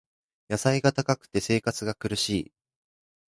[0.49, 2.51] 野菜が高くて生活が苦しい